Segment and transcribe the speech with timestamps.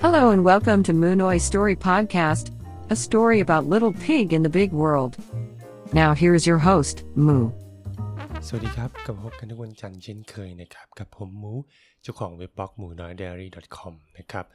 [0.00, 2.52] Hello and welcome to Moonoi Story Podcast,
[2.88, 5.16] a story about little pig in the big world.
[5.92, 6.96] Now here's your host,
[7.26, 7.44] Moo.
[8.46, 11.54] สวัสดีครับกลับพบกันทุกวันจันทร์เช่นเคยนะครับ กับผมมู
[12.02, 14.46] เจ้าของเว็บบล็อกหมูน้อย diary com นะครับ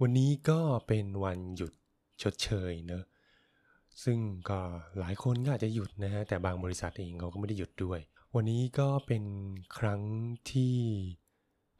[0.00, 1.72] วันนี้ก็เป็นวันหยุด
[2.22, 3.04] ชดเชยเนอะ
[4.04, 4.18] ซึ่ง
[4.50, 4.60] ก็
[4.98, 8.00] หลายคนก็อาจจะหยุดนะฮะแต่บางบริษัทเองเขาก็ไม่ได้หยุดด้วย
[8.34, 9.24] วันนี้ก็เป็น
[9.78, 10.00] ครั้ง
[10.50, 10.74] ที่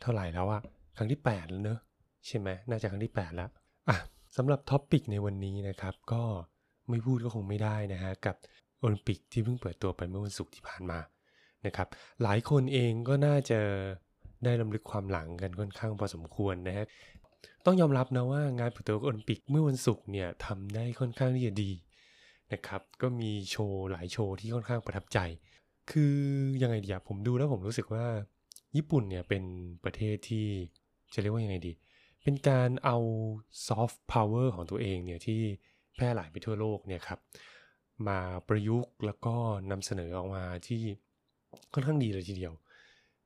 [0.00, 0.62] เท่าไหร่แล้วอะ
[0.96, 1.80] ครั้งที่ 8 แล้วเนอะ
[2.26, 3.50] ใช่ไหมน่าจะครั้งที่ 8 แล้ว
[3.88, 3.96] อะ
[4.36, 6.22] สำหรับ topic ในวันนี้นะครับ ก็
[6.88, 8.36] ไม่พูดก็คงไม่ได้นะฮะ กับ
[8.80, 10.98] โอลิมปิกที่เพิ่งเปิดตัวไปเมื่อวันศุกร์ที่ผ่านมา
[11.66, 11.88] นะครับ
[12.22, 13.60] หลายคนเองก็น่าจะ
[14.44, 16.86] ได้รำลึกความหลังกันค่อนข้างพอสมควรนะฮะ
[17.66, 21.70] ต้องยอมรับนะว่างานเปิดตัวโอลิมปิกเมื่อวันศุกร์เนี่ยทำได้ค่อนข้างที่จะดี
[22.52, 25.18] นะครับ ก็มีโชว์หลายโชว์ที่ค่อนข้างประทับใจ
[25.90, 26.16] คือ
[26.62, 28.04] ยังไงดีอะผมดูแล้วผมรู้สึกว่า
[28.76, 29.42] ญี่ปุ่นเนี่ยเป็น
[29.84, 30.46] ประเทศที่
[31.14, 32.96] จะเรียกว่ายังไงดีเเป็นการเอา
[33.66, 35.40] ซอฟต์พาวเวอร์ของตัวเองเนี่ยที่
[35.94, 37.18] แพร่หลายไปทั่วโลกเนี่ยครับ
[38.08, 39.34] มาประยุกต์แล้วก็
[39.70, 40.82] นำเสนอออกมาที่
[41.74, 42.52] ค่อนข้างดีเลยทีเดียว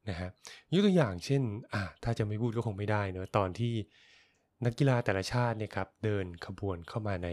[0.09, 0.29] นะฮะ
[0.73, 1.43] ยกตัวอย่างเช่น
[1.75, 3.75] อะถ้าจะไม่พูดก็คงไม่ได้เนอะตอนที่
[4.65, 7.29] นักกีฬาแต่ละชาติเนี่ยครับเดินขบวนเข้ามาใน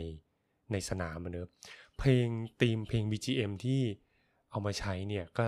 [0.72, 1.48] ในสนามอะเนอะ
[1.98, 2.28] เพลง
[2.62, 3.82] ธีมเพลง BGM ที่
[4.50, 5.48] เอามาใช้เนี่ยก็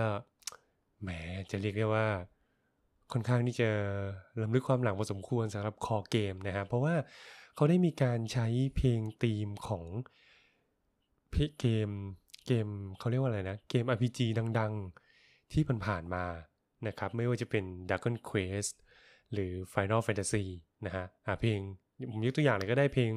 [1.02, 1.10] แหม
[1.50, 2.08] จะเรียกได้ว่า
[3.12, 3.68] ค่อนข้างที่จะ
[4.42, 6.94] ลำลึกความหลังพอสมควรสำหรับคอเกมนะฮะเพราะว่า
[7.56, 9.84] เขาได้มีการใช้เพลงธีมของ
[11.60, 11.90] เกม
[12.46, 12.68] เกม
[12.98, 14.18] เขาเรียกว่าอะไรนะ เกม RPG
[14.58, 16.24] ดังๆที่ผ่านๆมา
[16.88, 18.74] นะครับ ไม่ว่าจะเป็น Dragon Quest
[19.32, 20.44] หรือ Final Fantasy
[20.86, 21.58] นะฮะอ่าเพลง
[22.12, 23.10] ผมยกตัวอย่างเลยก็ได้เพลง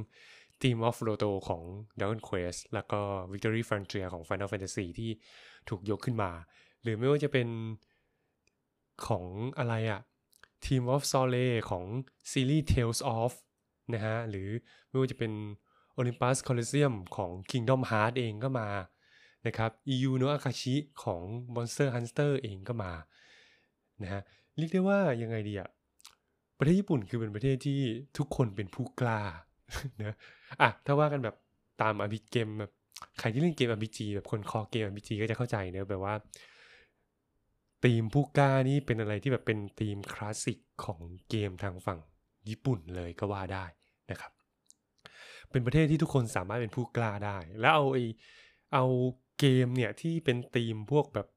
[0.61, 1.63] Theme of Roto ของ
[1.99, 2.99] Dragon Quest แล้วก็
[3.31, 5.11] Victory Frontier ของ Final Fantasy ที่
[5.69, 6.31] ถูกยกขึ้นมา
[6.83, 7.47] หรือไม่ว่าจะเป็น
[9.07, 9.25] ของ
[9.57, 10.01] อะไรอะ
[10.65, 11.85] Team of Soleil ของ
[12.31, 13.33] ซีรีส์ Tales of
[13.93, 14.49] นะฮะ หรือ
[14.89, 15.31] ไม่ว่าจะเป็น
[15.99, 18.69] Olympus Coliseum ของ Kingdom Hearts เองก็มา
[19.47, 21.23] นะครับ EU no Akashi ของ
[21.55, 22.91] Monster Hunter เองก็มา
[24.03, 24.21] นะฮะ
[24.57, 25.69] เรียกได้ว่ายังไงดีอะ
[26.59, 27.79] ประเทศญี่ปุ่นคือเป็นประเทศที่
[28.17, 29.21] ทุกคนเป็นผู้กล้า
[29.99, 30.15] นะ
[30.61, 31.35] อะถ้าว่ากันแบบ
[31.81, 32.71] ตามอภิเกมแบบ
[33.19, 36.13] ใครที่เล่นเกม RPG แบบคนคอเกม RPG ก็จะเข้าใจเนอะแบบว่า
[37.85, 41.99] ธีมผู้กล้านี่เป็นอะไรที่แบบเป็นธีมคลาสสิกของเกมทางฝั่ง
[42.49, 43.65] ญี่ปุ่นเลยก็ว่าได้
[44.11, 44.31] นะครับ
[45.51, 47.97] เป็นประเทศที่ทุกคนสามารถเป็นผู้กล้าได้ แล้วเอาไอ
[48.73, 48.85] เอา
[49.39, 51.27] เกมเนี่ยที่เป็นธีมพวกแบบ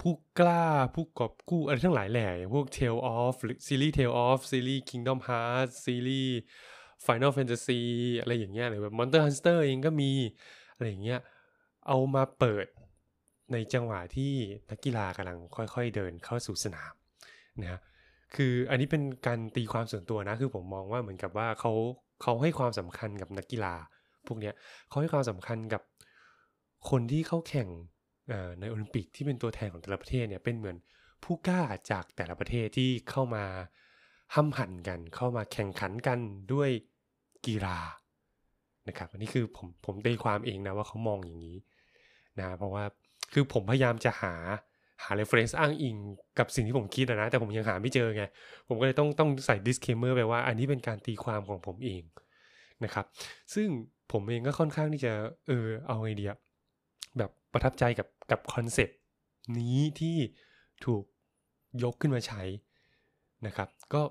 [0.00, 6.36] ผู้กล้าผู้กอบกู้อะไรทั้งหลายแหล่พวก Tale of หรือซีรีส์ Tale of ซีรีส์ Kingdom Hearts ซีรีส์
[7.06, 7.82] Final Fantasy
[8.20, 10.10] อะไรอย่างเงี้ยหรือแบบ Monster Hunter เองก็มี
[10.74, 11.20] อะไรอย่างเงี้ย
[11.88, 12.66] เอามาเปิด
[13.52, 14.32] ในจังหวะที่
[14.70, 16.92] นักกีฬากำลังค่อยๆเดินเข้าสู่สนาม
[17.62, 17.80] นะฮะ
[18.34, 21.72] คืออันนี้เป็นการตีความส่วนตัวนะคือผมมองว่าเหมือนกับว่าเขา
[22.22, 23.74] เขาให้ความสำคัญกับนักกีฬา
[24.26, 24.54] พวกเนี้ย
[24.88, 25.82] เขาให้ความสำคัญกับ
[26.90, 27.68] คนที่เข้าแข่ง
[28.60, 30.76] ในโอลิมปิกที่เป็นตัวแทนของแต่ละประเทศเนี่ยเป็นเหมือน
[31.24, 33.44] ผู้กล้าจากแต่ละประเทศที่เข้ามา
[34.34, 36.18] ห้ำหันกัน เข้ามาแข่งขันกัน
[36.52, 36.70] ด้วย
[37.46, 37.78] กีฬา
[38.88, 41.56] นะครับอันนี้คือผมผมตีความเองนะว่าเขามองอย่างนี้
[42.38, 42.84] นะเพราะว่า
[43.34, 44.34] คือผมพยายามจะหา
[45.02, 45.96] หา reference อ้างอิง
[46.38, 48.24] กับสิ่งที่ผมคิดนะ แต่ผมยังหาไม่เจอไง
[48.68, 52.02] ผมก็เลยต้องต้องใส่ disclaimer ไปว่า อันนี้เป็นการตีความของผมเอง
[52.84, 53.06] นะครับ
[53.54, 53.68] ซึ่ง
[54.12, 55.12] ผมเองก็ค่อนข้างที่จะ
[55.46, 56.32] เออเอาไอเดีย
[57.18, 58.98] แบบประทับใจกับกับคอนเซปต์
[59.58, 60.16] นี้ที่
[60.84, 61.04] ถูก
[61.82, 62.42] ยกขึ้นมาใช้
[63.46, 64.02] นะครับ ก็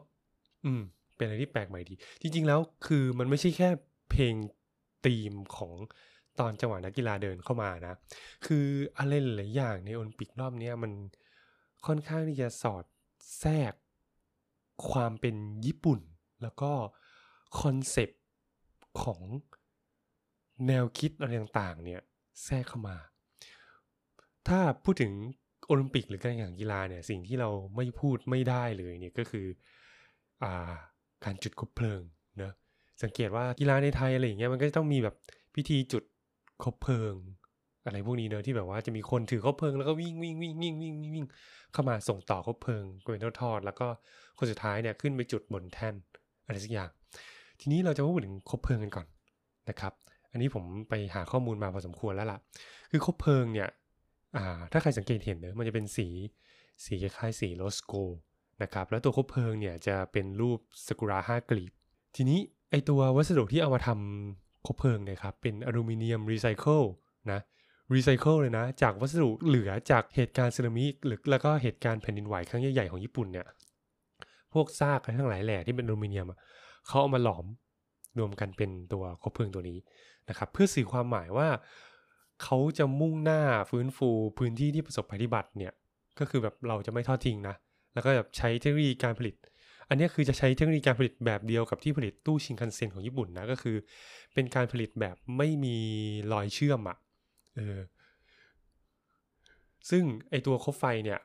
[0.65, 0.81] อืม
[1.15, 3.69] เป็นอะไรที่แปลกใหม่ดี จริง ๆ แล้วคือมันไม่ใช่แค่
[4.11, 4.35] เพลง
[5.05, 5.73] ธีมของ
[6.39, 7.93] ตอนจังหวะนักกีฬาเดินเข้ามานะ
[8.45, 8.65] คือ
[8.97, 10.91] อะไรหลายอย่างในโอลิมปิกรอบนี้มัน
[11.85, 12.83] ค่อนข้างที่จะสอด
[13.39, 13.73] แทรก
[14.91, 15.35] ความเป็น
[15.65, 15.99] ญี่ปุ่น
[16.43, 16.71] แล้วก็
[17.61, 18.21] คอนเซปต์
[19.01, 19.21] ของ
[20.67, 22.01] แนวคิดอะไรต่างๆเนี่ย
[22.45, 22.97] แทรกเข้ามา
[24.47, 25.13] ถ้าพูดถึง
[25.67, 29.45] โอลิมปิกหรือการแข่งกีฬาเนี่ยสิ่งที่เราไม่พูดไม่ได้เลยเนี่ยก็คือ
[30.43, 30.45] อ
[31.23, 32.01] การจุดคบเพลิง
[32.37, 32.53] เนะ
[33.03, 35.15] สังเกตว่ากีฬาในไทยอะไรอย่างเงี้ยมันก็จะต้องมีแบบ
[35.55, 36.03] พิธีจุด
[36.65, 37.15] คบเพลิง
[37.85, 41.25] อะไรพวกนี้เนอะที่แบบว่าจะมีคนถือคบเพลิงแล้วก็วิ่งวิ่งวิ่งวิ่งวิ่งวิ่งวิ่ง
[41.73, 43.87] เข้ามาส่งต่อคบเพลิงเป็นทอดแล้วก็
[44.37, 45.95] คนสุดท้ายเนี่ยขึ้นไปจุดบนแท่น
[46.45, 46.89] อะไรสักอย่าง
[47.59, 49.07] ทีนี้เราจะพูดถึงคบเพลิงกันก่อน
[49.69, 49.93] นะครับ
[50.31, 52.39] อันนี้ผมไปหาข้อมูลมาพอสมควรแล้วล่ะ
[52.91, 53.69] คือคบเพลิงเนี่ย
[54.71, 56.07] ถ้าใครสังเกตเห็นเนอะมันจะเป็นสี
[56.85, 57.93] สีคล้ายสี rose gold
[58.63, 61.71] นะครับแล้วตัวคบเพลิงเนี่ยจะเป็นรูปซากุระห้ากลีบ
[62.15, 62.39] ทีนี้
[62.71, 66.81] ไอ้ตัววัสดุที่เอามาทำ คบเพลิงเนี่ยครับเป็นอลูมิเนียมรีไซเคิล
[67.31, 67.39] นะ
[67.93, 73.45] รีไซเคิลเลยนะ จากวัสดุเหลือจากเหตุการณ์สึนามิหรือแล้วก็เหตุการณ์แผ่นดินไหวครั้งใหญ่ๆของญี่ปุ่นเนี่ย
[74.53, 76.25] พวกซากอะไรทั้งหลายแหล่ที่เป็นอลูมิเนียม
[76.87, 77.45] เขาเอามาหลอม
[78.19, 79.77] รวมกันเป็นตัวคบเพลิงตัวนี้
[80.29, 81.47] นะครับเพื่อสื่อความหมายว่า
[82.43, 85.73] เขาจะมุ่งหน้าฟื้นฟูพื้นที่ที่ประสบภัยพิบัติเนี่ย
[86.19, 87.55] ก็คือแบบเราจะไม่ทอดทิ้งนะ
[87.93, 89.35] แล้วก็แบบใช้เทคโนโลยีการผลิต
[89.89, 93.75] อันนี้คือจะใช้เทคโนโลยีการผลิตแบบเดียวกับที่ผลิตตู้ชินคันเซ็นของญี่ปุ่นนะก็คือ
[94.33, 95.77] เป็นการผลิตแบบไม่มี
[96.33, 96.97] รอยเชื่อมอะ่ะ
[97.55, 97.79] เออ
[99.89, 101.19] ซึ่งไอตัวคบไฟเนี่ย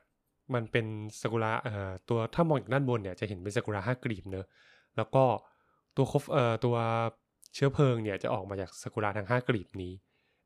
[0.53, 0.85] มันเป็น
[1.21, 4.45] ซากุระเอ่อตัวถ้ามองจากด้านบนเนี่ยจะเห็นเป็นซากุระห้ากลีบเนอะ
[4.97, 5.23] แล้วก็
[5.97, 6.75] ตัวคบเอ่อตัว
[7.55, 9.93] เชื้อเพลิงเนี่ยจะออกมาจากซากุระทั้งห้ากลีบนี้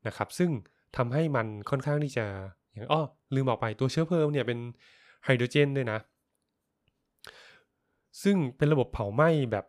[0.06, 0.50] นะครับ ซึ่ง
[0.96, 2.26] ทำให้มันค่อนข้างที่จะ
[2.72, 3.02] อย่างอ้อ
[3.34, 4.58] ลืมบอกไปตัวเชื้อเพลิงเนี่ยเป็น
[5.24, 5.98] ไฮโดรเจนด้วยนะ
[8.22, 9.64] ซึ่งเป็นระบบเผาไหม้แบบ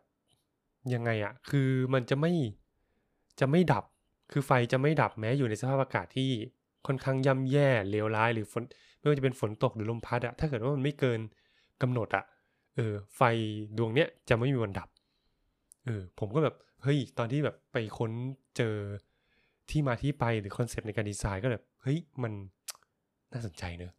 [0.94, 2.32] ยังไงอะคือมันจะไม่
[3.40, 3.84] จะไม่ดับ
[4.32, 6.30] คือไฟจะไม่ดับแม้อยู่ในสภาพอากาศที่
[6.86, 8.62] ค่อนข้างย่ำแย่เลวร้ายหรือฝน
[8.98, 11.20] ไม่ว่าจะเป็นฝนตกหรือลมพัดอะถ้าเกิดว่ามันไม่เกิน
[11.82, 12.24] กำหนดอะ
[12.76, 13.20] เออไฟ
[13.76, 14.88] ดวงเนี้ยจะไม่มีวันดับ
[15.84, 18.10] เออผมก็แบบเฮ้ยตอนที่แบบไปค้น
[18.56, 18.74] เจอ
[19.70, 22.32] ที่มาที่ไปหรือคอนเซปต์ในการดีไซน์ก็แบบเฮ้ยมัน
[23.32, 23.92] น่าสนใจเนอะ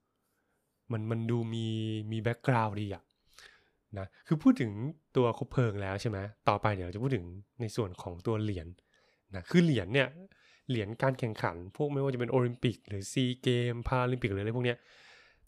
[0.92, 1.66] มันมันดูมี
[2.12, 3.04] มี background ดีอะ
[4.00, 4.72] นะคือพูดถึง
[5.18, 6.18] ตัวคบเพลิงแล้วใช่ไหม
[6.50, 7.26] ต่อไปเดี๋ยวจะพูดถึง
[7.62, 8.68] ในส่วนของตัวเหรียญ
[9.36, 10.08] นะคือเหรียญเนี่ย
[10.70, 14.78] เหรียญการแข่งขัน พวกไม่ว่าจะเป็นโอลิมปิก หรือซีเกมส์ พาราลิมปิกหรืออะไรพวกเนี้ย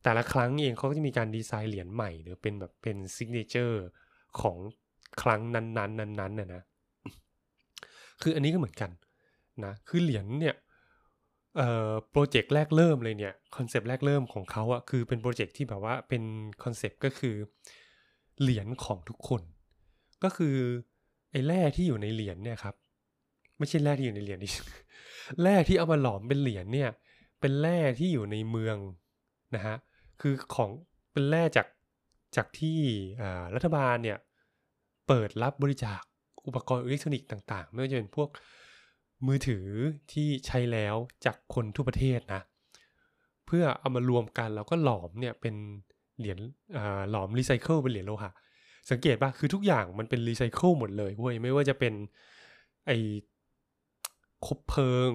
[0.04, 3.86] แต่ละครั้งเองเขาก็จะมีการดีไซน์เหรียญใหม่ หรือเป็นแบบเป็น signature
[4.42, 4.58] ของ
[5.22, 6.62] ครั้งนั้นๆนั้นๆน่ะนะ
[8.22, 8.92] คืออันนี้ก็เหมือนกัน
[9.66, 10.56] นะคือเหรียญเนี่ย
[11.58, 16.24] เอ่อโปรเจกต์แรกเริ่มเลยเนี่ยคอนเซปต์แรกเริ่มของเขาอะคือเป็นโปรเจกต์ที่แบบว่าเป็น
[16.64, 17.36] คอนเซปต์ก็คือ
[18.42, 19.42] เหรียญของทุกคน
[20.24, 20.56] ก็คือ
[21.32, 22.76] ไอ้แร่ที่อยู่ในเหรียญเนี่ยครับ
[23.58, 24.50] ไม่ใช่แร่ที่อยู่ในเหรียญดิ
[25.42, 26.90] แร่ที่เอามาหลอมเป็นเหรียญเนี่ย
[27.40, 28.78] เป็นแร่ที่อยู่ในเมือง
[29.56, 29.76] นะฮะ
[30.22, 30.70] คือของ
[31.14, 31.68] เป็นแร่จาก
[32.36, 32.80] จากที่
[33.56, 34.18] รัฐบาลเนี่ย
[35.08, 36.02] เปิดรับบริจาค
[36.48, 38.30] อุปกรณ์อิเล็กทรอนิกส์ต่าง ๆ ไม่ว่าจะเป็นพวก
[39.28, 39.66] มือถือ
[40.14, 40.96] ที่ใช้แล้ว
[41.26, 42.42] จากคนทั่วประเทศนะ
[43.46, 45.56] เพื่อเอามารวมกันแล้วก็หลอมเนี่ยเป็น
[46.20, 46.40] เหรียญ
[47.12, 48.32] หลอมรีไซเคิลเป็นเหรียญโลหะ
[48.92, 51.94] สังเกตปะคือทุกอย่างมันเป็นรีไซเคิลหมดเลยเว้ยไม่ว่าจะเป็น
[52.88, 52.92] ไอ้
[54.46, 55.12] คบเพลิง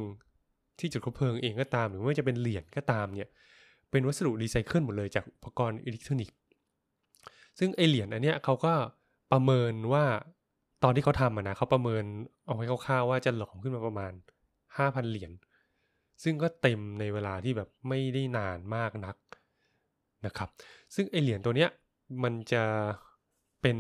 [0.79, 3.29] ที่จุดคบเพลิงเองก็ตาม หรือว่าจะเป็นเหรียญก็ตามเนี่ย
[3.91, 6.37] เป็นวัสดุรีไซเคิลหมดเลยจากอุปกรณ์อิเล็กทรอนิกส์
[7.59, 8.73] ซึ่งไอ้เหรียญอันเนี้ยเขาก็
[9.33, 10.05] ประเมินว่า
[10.83, 12.05] ตอนที่เขาทำนะเขาประเมิน
[12.47, 14.13] เอาไว้คร่าวๆว่าจะหลอมขึ้นมาประมาณ
[14.77, 15.33] ห้าพันเหรียญ
[16.23, 19.17] ซึ่งก็เต็มในเวลาที่แบบไม่ได้นานมากนัก
[20.27, 20.49] นะครับ
[20.95, 21.71] ซึ่งไอเหรียญตัวเนี้ย
[22.23, 22.63] มันจะ
[23.61, 23.79] เป็น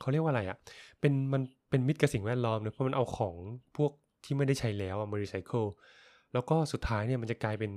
[0.00, 0.58] เขาเรียกว่าอะไรอะ่ะ
[1.00, 3.34] เป็นมันเป็นมิตรกับสิ่งแวดล้อมเนะเพราะมันเอาของ
[3.76, 3.92] พวก
[4.24, 5.64] ที่ไม่ได้ใช้แล้วมารีไซเคิล
[6.32, 7.72] แล้วก็สุดท้ายเนี่ยมันจะกลายเป็น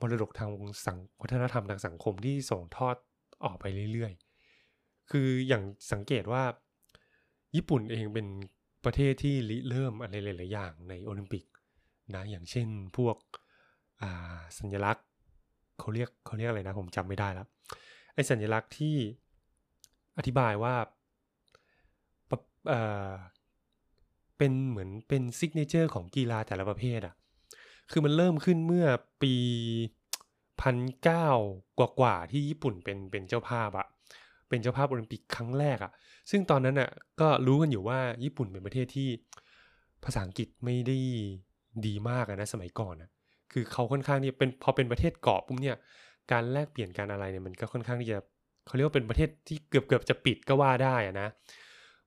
[0.00, 0.50] มรดกทาง
[0.86, 2.96] สังวัฒนธรรมทางสังคมที่ส่งทอด
[3.44, 5.62] ออกไปเรื่อยๆ คืออย่าง
[5.92, 6.42] สังเกตว่า
[7.56, 8.26] ญี่ปุ่นเองเป็น
[8.84, 11.44] ประเทศที่ริเริ่มอะไรหลายๆอย่างในโอลิมปิก
[12.14, 13.16] นะอย่างเช่นพวก
[14.58, 15.06] สัญลักษณ์
[15.78, 17.46] เขาเรียกเขาเรียกอะไรนะ ผมจำไม่ได้แล้ว
[18.14, 18.96] ไอ้สัญลักษณ์ที่
[20.18, 20.74] อธิบายว่า
[24.38, 27.14] เป็นเหมือนเป็น signature ของกีฬาแต่ละประเภทอะ่ะ
[27.90, 28.86] คือมันเริ่มขึ้นเมื่อ
[29.22, 29.34] ปี
[30.62, 31.28] พันเก้า
[31.78, 33.86] กว่าๆที่ญี่ปุ่นเป็นเป็นเจ้าภาพอะ
[34.48, 35.92] เป็นเจ้าภาพโอลิมปิกครั้งแรกอะ่ะ
[36.30, 36.90] ซึ่งตอนนั้นน่ะ
[37.20, 39.08] ก็รู้กันอยู่ว่าญี่ปุ่นเป็นประเทศที่
[40.04, 40.98] ภาษาอังกฤษไม่ได้
[41.86, 43.10] ดีมากนะสมัยก่อนนะ
[43.52, 45.76] คือเขาค่อนข้างที่เป็นพอเป็นประเทศเกาะปุ๊บเนี่ย
[46.32, 48.18] การแลกเปลี่ยนการอะไรเนี่ยมันก็ค่อนข้างที่จะ
[48.66, 51.28] เขาเรียกว่าเป็นประเทศที่เกือบเกือบจะปิดก็ว่าได้นะ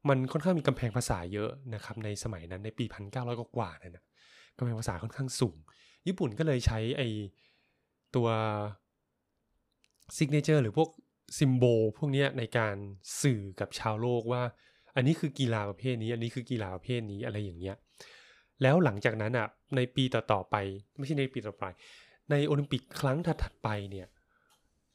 [0.10, 4.03] มันค่อนข้างมีกำแพงภาษาเยอะนะครับในสมัยนั้นในปีพันเก้าร้อยกว่านั่นนะ
[4.57, 5.57] กำแพงภาษาค่อนข้างสูง
[6.07, 7.01] ญี่ปุ่นก็เลยใช้ไอ้
[8.15, 8.27] ตัว
[10.15, 10.89] signature หรือพวก
[11.38, 12.75] symbol พวกนี้ในการ
[13.21, 14.43] สื่อกับชาวโลกว่า
[14.95, 17.75] อันนี้คือกีฬาประเภทนี้ อันนี้คือกีฬาประเภทนี้อะไรอย่างเงี้ย
[18.62, 20.56] แล้วหลังจากนั้นอะในปีต่อๆไป
[20.98, 21.65] ไม่ใช่ในปีต่อไป
[22.32, 24.08] ในโอลิมปิกครั้งถัดๆไปเนี่ย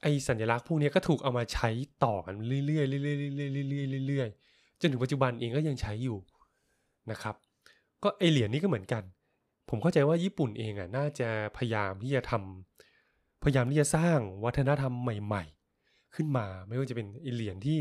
[0.02, 1.70] ไอ้สัญลักษณ์พวกนี้ก็ถูกเอามาใช้
[2.04, 6.18] ต่อกันเรื่อยๆเรื่อยๆเรื่อยๆเรื่อยๆจนถึงปัจจุบันเองก็ยังใช้อยู่
[7.11, 7.35] นะครับ
[8.02, 9.02] ก็ไอ้เหรียญนี้ก็เหมือนกัน
[9.68, 15.44] ผมเข้าใจว่าญี่ปุ่นเองอะน่าจะพยายามที่จะทำพยายามที่จะสร้างวัฒนธรรมใหม่
[15.78, 17.80] ๆ ขึ้นมาไม่ว่าจะเป็นเหรียญที่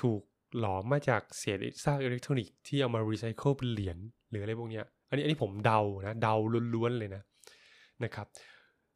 [0.00, 0.20] ถูก
[0.58, 3.98] หลอมมาจากเศษซากอิเล็กทรอนิกส์ที่เอามารีไซเคิลเป็นเหรียญ
[4.30, 6.34] หรืออะไรพวกเนี้ย อันนี้อันนี้ผมเดานะเดา
[6.74, 7.22] ล้วนๆเลยนะ
[8.04, 8.26] นะครับ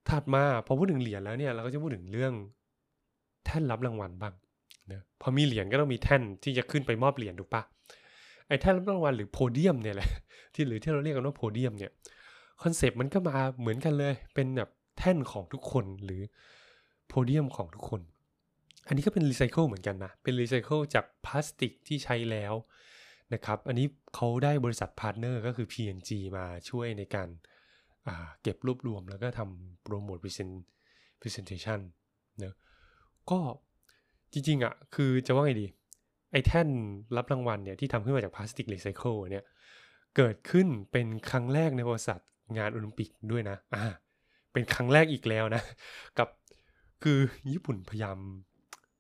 [0.09, 2.33] ถัดมาพอพูดถึงเหรียญแล้วเนี่ยเราก็จะพูดถึงเรื่อง
[3.45, 4.35] แท่นรับรางวัลบ้าง
[4.93, 7.63] นะพอมีเหรียญก็ต้องมีแท่นที่จะขึ้นไปมอบเหรียญถูกปะ
[8.49, 10.11] ไอ้แท่นรับรางวัลหรือโพเดียมเนี่ยแหละ
[10.55, 11.93] ที่หรือที่เราเรียกกันว่าโพเดียมเนี่ย
[12.63, 16.23] คอนเซปต์มันก็มาเหมือนกันเลยเป็นแบบแท่นของทุกคนหรือ
[17.09, 18.01] โพเดียมของทุกคน
[18.87, 22.55] อันนี้ก็เป็นรีไซเคิลเหมือนกันนะ เป็นรีไซเคิลจากพลาสติกที่ใช้แล้ว
[23.35, 27.29] นะครับ อันนี้เขาได้บริษัท partner ก็คือ P&G มาช่วยในการ
[28.43, 30.19] เก็บรวบรวมแล้วก็ทำโปรโมท
[31.21, 31.81] presentation
[32.39, 32.55] เนอะ
[33.31, 33.39] ก็
[34.33, 35.67] จริงๆอะ่ะคือจะว่าไงดี
[36.33, 36.69] ไอ้แท่น
[37.17, 39.45] รับรางวัลเนี่ยที่ทำขึ้นมาจากพลาสติกรีไซเคิลเนี่ย
[40.17, 42.21] เกิดขึ้นเป็นครั้งแรกในประวัติศาสตร์
[42.59, 43.85] งานโอลิมปิกด้วยนะอ่า
[44.53, 45.63] เป็นครั้งแรกอีกแล้วนะ
[46.19, 46.29] กับ
[47.03, 47.19] คือ
[47.53, 48.19] ญี่ปุ่นพยายาม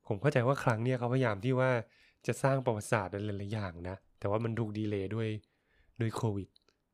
[0.08, 1.70] ผมเข้าใจว่าครั้งเนี้ยเขาพยายามที่ว่า
[2.26, 5.28] จะสร้างประวัติศาสตร์หลายๆอย่างนะ แต่ว่ามันถูก delay ด้วย
[6.00, 6.48] ด้วยโควิด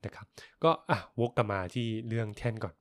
[0.04, 0.26] นะครับ
[0.64, 2.74] ก็อะวกกลับมาที่เรื่องแท่นก่อน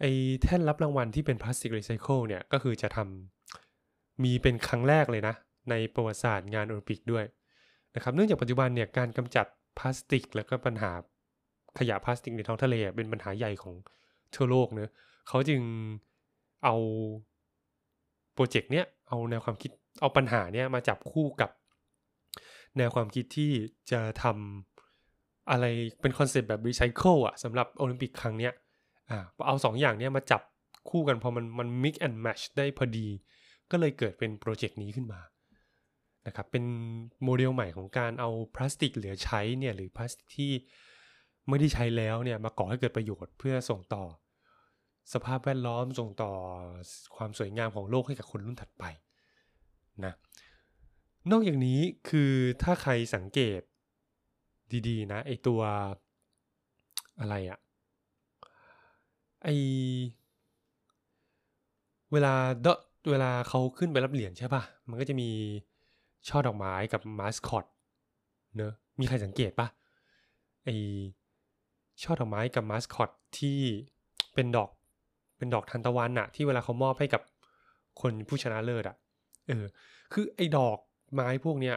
[0.00, 5.34] ไอ้แท่นรับรางวัลที่เป็นพลาสติกรีไซเคิลเนี่ย ก็คือจะทำมีเป็นครั้งแรกเลยนะ
[5.70, 7.24] ในประวัติศาสตร์งานโอลิมปิกด้วย
[7.94, 9.46] นะครับ เนื่องจากปัจจุบันเนี่ยการกำจัด
[9.78, 10.92] พลาสติก แล้วก็ปัญหา
[11.78, 13.74] ขยะพลาสติกในท้องทะเลเป็นปัญหาใหญ่ของ
[14.34, 14.90] ทั่วโลกเนอะ
[15.28, 15.62] เขาจึง
[16.64, 16.76] เอา
[18.34, 19.70] โปรเจกต์เนี้ยเอาแนวความคิด
[20.00, 21.50] เอาปัญหาเนี้ยมาจับคู่กับ
[22.76, 23.50] แนวความคิดที่
[23.90, 25.64] จะทำอะไร
[26.00, 28.52] เป็นคอนเซปต์แบบรีไซเคิลอะสำหรับโอลิมปิกครั้งเนี้ย
[29.10, 30.42] อ่าเอาสองอย่างเนี้ยมาจับ
[30.90, 33.06] คู่กันพอมันมัน mix and match ได้พอดี
[33.70, 35.20] ก็เลยเกิดเป็นโปรเจกต์นี้ขึ้นมา
[36.26, 36.64] นะครับเป็น
[37.24, 40.52] โมเดลใหม่ของการเอาพลาสติกเหลือใช้เนี่ยหรือพลาสติกที่
[41.48, 44.04] ไม่ได้ใช้แล้วเนี่ยมาก่อให้เกิดประโยชน์เพื่อส่งต่อ
[45.12, 46.32] สภาพแวดล้อมส่งต่อ
[47.16, 48.84] ความสวยงามของโลกให้กับคนรุ่นถัดไป
[50.04, 50.14] นะ
[51.30, 53.60] นอกจากนี้คือถ้าใครสังเกต
[54.88, 55.60] ดีๆ นะไอตัว
[57.20, 57.58] อะไรอะ
[59.42, 59.48] ไอ
[62.12, 62.66] เวลาเด
[63.10, 65.30] เวลาเขาขึ้นไปรับเหรียญใช่ปะมันก็จะมี
[66.28, 67.66] ช่อดอกไม้กับมาสคอต
[68.56, 69.68] เนอะมีใครสังเกตปะ
[70.64, 70.68] ไอ
[72.02, 73.58] ช่อดอกไม้กับมาสคอตที่
[74.34, 74.70] เป็นดอก
[75.40, 77.22] เป็นดอกทานตะวันอะที่เวลาเขามอบให้กับ
[78.00, 78.96] คนผู้ชนะเลิศอะ
[79.48, 79.64] เออ
[80.12, 80.78] คือไอ้ดอก
[81.12, 81.76] ไม้พวกเนี้ย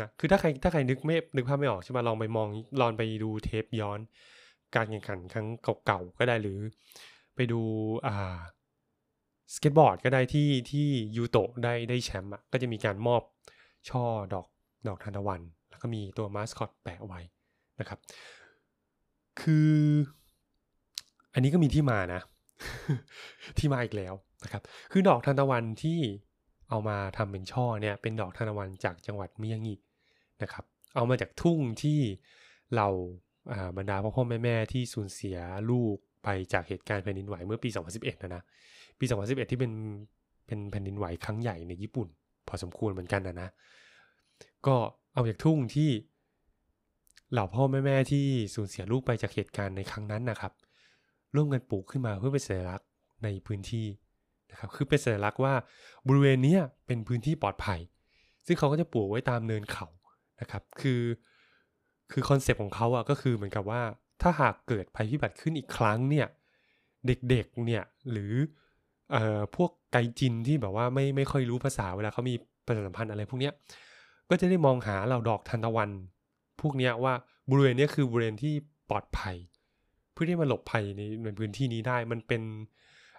[0.00, 2.48] นะคือถ้าใครถ้าใครนึกไม่นึกภาพไม่ออกใช่ไหมลองไปมอง
[2.80, 3.98] ลองไปดูเทปย้อน
[4.74, 5.46] การแข่งขันครั้ง
[5.86, 6.58] เก่าๆก็ได้หรือ
[7.36, 7.60] ไปดู
[8.06, 8.38] อ่า
[9.54, 10.86] สเก็ตบอร์ดก็ได้ที่ที่
[11.16, 13.22] ยูโตะได้ได้แชมป์อะก็จะมีการมอบ
[13.90, 14.46] ช่อดอก
[14.86, 17.20] ดอกทานตะวัน แล้วก็มีตัวมาสคอตแปะไว้
[17.80, 17.98] นะครับ
[19.40, 19.72] คือ
[21.34, 22.20] อันนี้ก็มีที่มานะ
[23.58, 25.98] ที่มาอีกแล้วนะครับ คือดอกทานตะวันที่
[26.70, 29.74] เอามาทำเป็นช่อเนี่ยเป็นดอกทานตะวันจากจังหวัดมิยางิ
[30.42, 32.00] นะครับ เอามาจากทุ่งที่
[32.76, 32.88] เรา
[33.76, 35.36] บรรดาพ่อพ่อแม่แม่ที่สูญเสีย
[35.70, 38.42] ลูกไปจากเหตุการณ์แผ่นดินไหวเมื่อปี 2011 นะนะ
[38.98, 39.72] ปี 2011 ที่เป็น
[40.46, 42.08] เป็นแผ่นดินไหวครั้งใหญ่ในญี่ปุ่น
[42.48, 43.48] พอสมควรเหมือนกันนะนะ
[44.66, 44.76] ก็
[45.14, 45.90] เอาจากทุ่งที่
[47.32, 50.52] เหล่าพ่อแม่แม่ที่สูญเสียลูกไปจากเหตุการณ์ในครั้งนั้นนะครับ
[51.36, 52.88] ร่วมกันปลูกขึ้นมาเพื่อเป็นสัญลักษณ์
[53.24, 53.86] ในพื้นที่
[54.50, 55.54] นะครับคือเป็นสัญลักษณ์ว่า
[56.08, 57.80] บริเวณนี้เป็นพื้นที่ปลอดภัย
[58.46, 59.86] ซึ่งเขาก็จะปลูกไว้ตามเนินเขา
[60.40, 61.02] นะครับคือ
[62.12, 63.82] คือคอนเซปต์ของเขาอะก็คือเหมือนกับว่า
[64.22, 66.26] ถ้าหากเกิดภัยพิบัติขึ้นอีกครั้งเนี่ย
[67.06, 68.32] เด็กๆเนี่ยหรือ
[69.12, 72.34] เอ่อพวกไกจินที่แบบว่าไม่ไม่ค่อยรู้ภาษาเวลาเขามี
[72.66, 73.52] ประชาสัมพันธ์อะไรพวกเนี้ย
[74.30, 75.90] ก็จะได้มองหาเหล่าดอกทานตะวัน
[76.60, 77.14] พวกเนี้ยว่า
[77.50, 78.54] บริเวณนี้คือบริเวณที่
[78.90, 79.36] ปลอดภัย
[80.16, 82.42] เพื่อที่มาหลบภัยในในพื้นที่นี้ได้ มันเป็น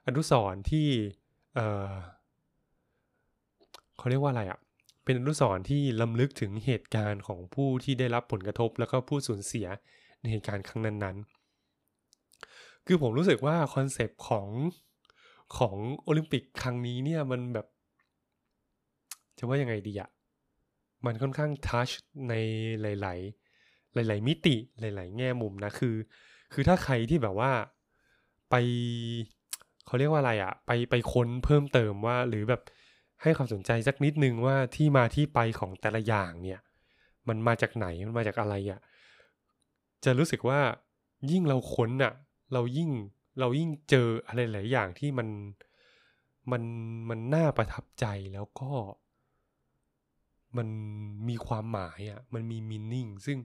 [0.07, 0.87] อนุสรณ์ที่
[1.55, 1.93] เออ
[3.97, 4.59] เขาเรียกว่าอะไรอะ่ะ
[5.03, 9.67] เป็นอนุสรณ์ที่รำลึกถึงเหตุการณ์ของผู้ที่ได้รับผลกระทบ แล้วก็ผู้สูญเสีย
[10.19, 11.37] ในเหตุการณ์ครั้งนั้นๆ
[12.85, 14.47] คือผมรู้สึกว่าคอนเซปต์ของ
[15.57, 17.67] ของโอลิมปิกครั้งนี้เนี่ยมันแบบ
[19.37, 20.09] จะว่ายังไงดีอะ
[21.05, 21.89] มันค่อนข้างทัช
[22.29, 22.33] ใน
[22.81, 23.19] หลาย
[24.07, 25.95] ๆ หลาย ๆ มิติหลาย ๆ แง่มุมนะคือ
[26.53, 27.51] คือถ้าใครที่แบบว่า
[28.49, 28.55] ไป
[29.85, 32.61] เขาเรียกว่าอะไรอะไปไปค้นเพิ่มเติมว่า หรือแบบ
[33.21, 36.59] ให้ความสนใจสักนิดนึงว่าที่มาที่ไปของแต่ละอย่างเนี่ย
[37.27, 38.79] มันมาจากไหนมันมาจากอะไรอะ
[40.05, 40.59] จะรู้สึกว่า
[41.31, 42.13] ยิ่งเราค้นอะ
[42.53, 42.89] เรายิ่ง
[43.39, 45.27] เรายิ่งเจออะไรหลายอย่างที่มัน
[46.51, 46.63] มัน
[47.09, 48.71] มันน่าประทับใจแล้วก็
[50.57, 50.67] มัน
[51.29, 53.37] มีความหมายอะ่ะ มันมีมินนิ่งซึ่ง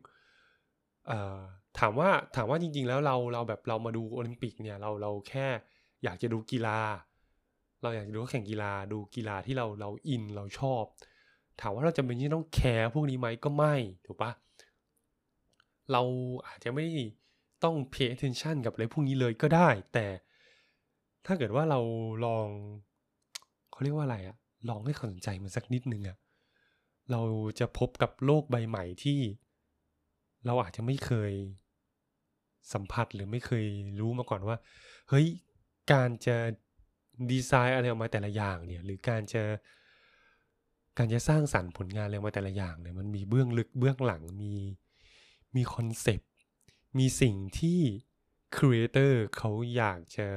[1.78, 5.46] ถามว่าถามว่าจริง ๆ แล้วเราเราแบบเรามาดูโอลิมปิกเนี่ยเราเราแค่
[6.04, 6.80] อยากจะดูกีฬา
[7.82, 10.84] เราอยากจะดูแข่งกีฬาดูกีฬาที่เราเราอินเราชอบ
[11.60, 13.74] ถามว่าเราจะเป็นที่ต้องแคร์พวกนี้ไหมก็ไม่
[14.06, 14.30] ถูกปะ
[15.92, 16.02] เรา
[16.46, 16.86] อาจจะไม่
[17.64, 20.06] ต้อง pay attention กับอะไรพวกนี้เลยก็ได้ แต่
[21.26, 21.80] ถ้าเกิดว่าเรา
[22.24, 22.46] ลอง
[23.70, 24.36] เขาเรียกว่าอะไรอะ
[24.68, 26.16] ลองให้ความสนใจมันสักนิดนึงอะ
[27.10, 27.20] เรา
[27.58, 29.20] จะพบกับโลกใบใหม่ที่
[30.46, 31.32] เราอาจจะไม่เคย
[32.72, 33.64] สัมผัสหรือไม่เคย
[34.00, 34.56] รู้มาก่อนว่า
[35.08, 35.26] เฮ้ย
[35.92, 36.36] การจะ
[37.30, 39.42] ดีไซน์อะไรออกมาแต่ละอย่างเนี่ย หรือการจะ
[40.98, 44.54] การจะสร้างสรรค์ผลงานอะไรออกมาแต่ละอย่างเนี่ยมันมีเบื้องลึกเบื้องหลังมี
[45.56, 46.30] มีคอนเซปต์
[46.98, 47.80] มีสิ่งที่
[48.56, 50.28] creator เขาอยากจะ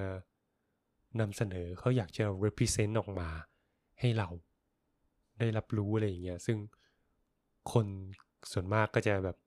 [1.19, 3.29] นำเสนอเขาอยากจะ represent ออกมา
[3.99, 4.29] ให้เรา
[5.39, 6.57] ได้รับรู้อะไรอย่างเงี้ยซึ่ง
[7.71, 7.87] คน
[8.51, 9.37] ส่วนมากก็จะแบบ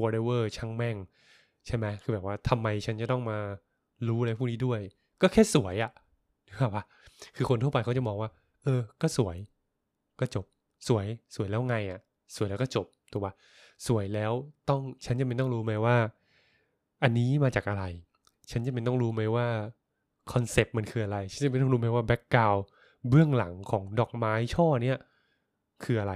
[0.00, 0.96] whatever ช่างแม่ง
[1.66, 3.38] ใช่ไหมคือแบบว่าทำไมฉันจะต้องมา
[4.08, 4.80] รู้อะไรพวกนี้ด้วย
[5.22, 5.92] ก็แค่สวยอะ
[6.48, 6.84] นึกออกปะ
[7.36, 8.30] คือคนทั่วไปเขาจะมองว่า
[8.64, 9.36] เออ ก็สวย
[10.20, 10.44] ก็จบ
[10.88, 12.00] สวยสวยแล้วไงอะ
[12.36, 13.32] สวยแล้วก็จบถูกปะ
[13.86, 14.32] สวยแล้ว
[14.68, 15.96] ต้องฉันจำเป็นต้องรู้ไหมว่า
[17.02, 17.84] อันนี้มาจากอะไร
[18.50, 19.46] ฉันจำเป็นต้องรู้ไหมว่า
[20.32, 22.56] คอนเซปต์มันคืออะไร ฉันจำเป็นต้องรู้ไหมว่า background
[23.08, 24.98] เบื้องหลังของดอกไม้ช่อเนี้ย
[25.84, 26.14] คืออะไร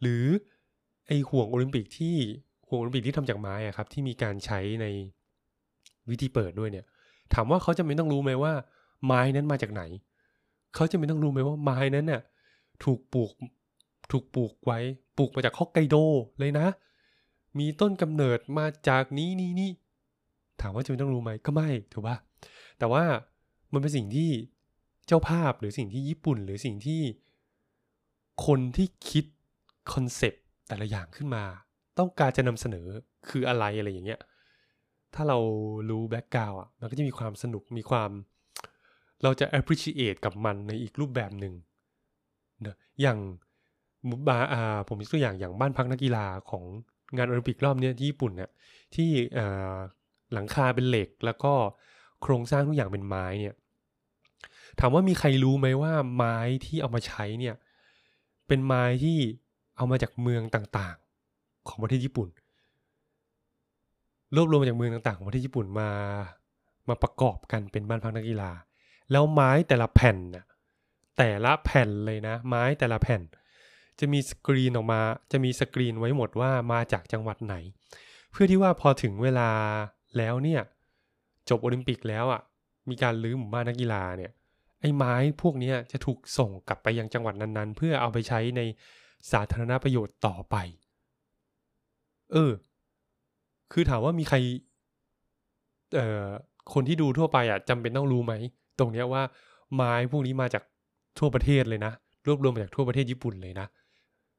[0.00, 0.24] หรือ
[1.06, 2.16] ไอ้ห่วงโอลิมปิกที่
[2.72, 4.86] ห่วงโอลิมปิกที่ทำจากไม้อะครับ ที่มีการใช้ใน
[6.10, 6.86] พิธีเปิดด้วยเนี่ย
[7.34, 8.52] ถามว่าเขาจำเป็นต้องรู้ไหมว่า
[9.06, 9.82] ไม้นั้นมาจากไหน
[10.74, 12.22] เขาจำเป็นต้องรู้ไหมว่าไม้นั้นเนี่ย
[12.84, 13.32] ถูกปลูก
[14.10, 14.78] ถูกปลูกไว้
[15.18, 15.96] ปลูกมาจากฮอกไกโด
[16.38, 16.66] เลยนะ
[17.58, 19.70] มีต้นกำเนิดมาจากนี้นี่นี่
[20.60, 22.16] ถามว่าจำเป็นต้องรู้ไหมก็ไม่ถูกปะ
[22.78, 23.04] แต่ว่า
[23.72, 24.30] มันเป็นสิ่งที่
[25.06, 27.02] เจ้าภาพหรือสิ่งที่ญี่ปุ่น หรือสิ่งที่
[28.46, 29.24] คนที่คิด
[29.92, 31.44] คอนเซปต์แต่ละอย่างขึ้นมา
[32.00, 32.86] ต้องการจะนำเสนอ
[33.28, 34.20] คืออะไรอะไรอย่างเงี้ย
[35.14, 35.38] ถ้าเรา
[35.90, 38.10] รู้แบ็กกราวอะ มันก็จะมีความสนุก มีความ
[39.22, 41.54] เราจะ appreciate กับมันในอีกรูปแบบหนึ่ง
[42.62, 43.18] เนะอย่าง
[44.28, 46.64] บาอ่าผมยกตัวอย่างอย่างบ้านพักนักกีฬาของ
[47.16, 48.50] งานโอลิมปิกรอบนี้ที่ญี่ปุ่นเนี่ย
[48.94, 49.76] ที่อ่า
[50.32, 51.52] หลังคาเป็นเหล็กแล้วก็
[52.22, 53.54] โครงสร้างทุกอย่างเป็นไม้เนี่ย
[54.80, 57.54] ถามว่ามีใครรู้ไหมว่าไม้ที่เอามาใช้เนี่ย
[58.48, 59.18] เป็นไม้ที่
[59.76, 60.96] เอามาจากเมืองต่าง
[61.68, 62.28] ของประเทศญี่ปุ่น
[64.34, 65.90] รวบรวมมาจากเมืองต่างๆของประเทศญี่ปุ่นมา
[66.88, 68.50] มาประกอบกันเป็นบ้านพักนักกีฬา
[69.10, 70.44] แล้วไม้แต่ละแผ่นน่ะ
[71.18, 73.22] แต่ละแผ่นเลยนะ ไม้แต่ละแผ่น
[74.00, 75.00] จะมีสกรีนออกมา
[75.32, 77.54] จะมีสกรีนไว้หมดว่ามาจากจังหวัดไหน
[78.32, 79.50] เพื่อที่ว่าพอถึงเวลา
[80.18, 80.62] แล้วเนี่ย
[81.48, 82.40] จบโอลิมปิกแล้วอะ
[82.88, 84.32] มีการลื้อหมู่บ้านนักกีฬาเนี่ย
[84.80, 88.60] ไอ้ไม้พวกนี้จะถูกส่งกลับไปยังจังหวัดนั้นๆ เพื่อเอาไปใช้ใน
[89.32, 90.56] สาธารณประโยชน์ต่อไป
[92.32, 92.52] เออ
[93.72, 94.36] คือถามว่ามีใคร
[95.94, 96.28] เอ่อ
[96.74, 98.32] คนที่ดูทั่วไปอะจำเป็นต้องรู้ไหม
[98.78, 99.22] ตรงเนี้ยว่า
[99.74, 100.62] ไม้พวกนี้มาจาก
[101.18, 101.92] ทั่วประเทศเลยนะ
[102.26, 103.66] รวบรวมมาจากทั่วประเทศญี่ปุ่นเลยนะ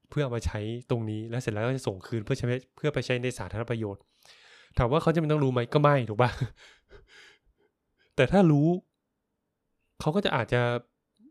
[0.09, 4.01] เพื่อเอามาใช้ตรงนี้ แล้วเสร็จแล้วก็จะส่งคืนเพื่อใช้เพื่อไปใช้ในสาธารณประโยชน์
[4.77, 6.29] ถามว่าเขาจะเป็นต้องรู้ไหมก็ไม่ถูกปะ
[8.15, 8.67] แต่ถ้ารู้
[10.01, 10.61] เขาก็จะอาจจะ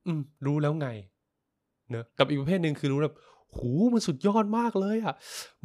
[0.07, 0.89] อืมรู้แล้วไง
[1.91, 3.17] เนอะกับอีกประเภทหนึ่งคือรู้แบบ
[3.59, 5.15] หูมันสุดยอดมากเลยอะ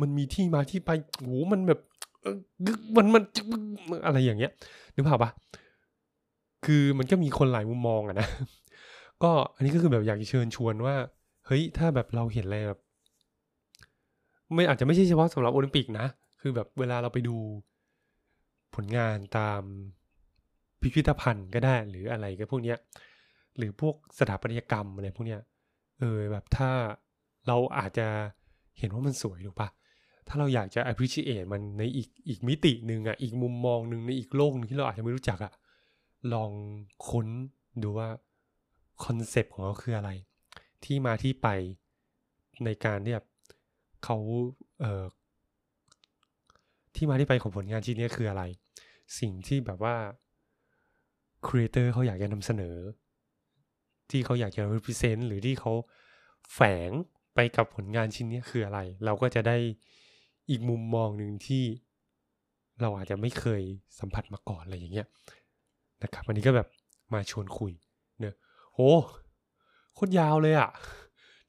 [0.02, 1.80] มันมีที่มาที่ไปโหมันแบบ
[2.96, 3.24] มันมัน
[4.06, 4.52] อะไรอย่างเงี้ย
[4.96, 5.32] นึกภาพปะ
[6.66, 8.28] คือมันก็มีคนหลายมุมมองอะนะ
[9.24, 10.96] ก็อันนี้ก็คือแบบอยากจะเชิญชวนว่า
[11.46, 12.80] เฮ้ย ถ้าแบบเราเห็นอะไรแบบ
[14.54, 16.08] ไม่อาจจะไม่ใช่เฉพาะสำหรับโอลิมปิกนะ
[16.42, 17.36] คือแบบเวลาเราไปดู
[18.76, 19.62] ผลงานตาม
[20.82, 22.78] พิพิธภัณฑ์ก็ได้หรืออะไรก็พวกเนี้ย
[23.58, 25.42] หรือพวกสถาปัตยกรรมอะไรพวกเนี้ย
[26.00, 26.72] เออแบบถ้า
[27.48, 28.08] เราอาจจะ
[28.80, 29.70] เห็นว่ามันสวยถูกปะ
[30.28, 35.54] ถ้าเราอยากจะ appreciate มันในอีกอีกมิติหนึ่งอะ อีกมุมมองหนึ่งในอีกโลกหนึ่งที่เราอาจจะไม่รู้จักอะ
[36.34, 36.52] ลอง
[37.10, 37.28] ค้น
[37.84, 38.10] ดูว่า
[39.04, 40.12] คอนเซปต์ของเขาคืออะไร
[40.84, 41.48] ที่มาที่ไป
[42.66, 43.28] ในการที่แบบ
[44.04, 44.18] เขา
[44.82, 45.06] เอ่อ
[46.96, 48.44] ที่มาที่ไปของผลงานชิ้นนี้คืออะไร
[49.20, 49.96] สิ่งที่แบบว่า
[51.48, 52.78] ครีเอเตอร์เขาอยากจะนำเสนอ
[54.10, 55.74] ที่เขาอยากจะ represent หรือที่เขา
[56.54, 56.92] แฝง
[57.36, 59.58] ไปกับผลงานชิ้นนี้คืออะไร เราก็จะได้
[60.50, 61.64] อีกมุมมองหนึ่งที่
[62.82, 63.62] เราอาจจะไม่เคย
[64.00, 65.08] สัมผัสมาก่อนอะไรอย่างเงี้ย
[66.04, 66.68] นะครับวันนี้ก็แบบ
[67.14, 67.72] มาชวนคุย
[68.20, 68.36] เนอะ
[68.74, 68.80] โห
[69.94, 70.70] โคตรยาวเลยอะ่ะ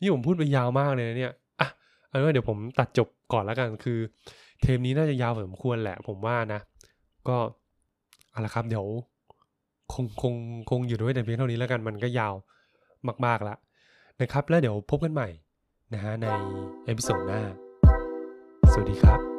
[0.00, 1.68] นี่ผมพูดไปยาวมากเลยนะเนี่ยอะ
[2.08, 3.98] เอาว่าเดี๋ยวผมตัดจบก่อนแล้วกันคือ
[4.62, 6.60] เทปนี้น่าจะยาวพอสมควรแหละ ผมว่านะ
[7.28, 7.36] ก็
[8.30, 8.86] เอาละครับ เดี๋ยว
[9.92, 10.34] คงคง
[10.70, 12.34] คงหยุดไว้แต่เพียงเท่านี้แล้วกันมันก็ยาว
[13.26, 13.58] มากๆแล้ว
[14.20, 15.28] นะครับ แล้วเดี๋ยวพบกันใหม่
[15.92, 16.26] นะฮะใน
[16.84, 17.42] episode หน้า
[18.72, 19.35] สวัสดีครับ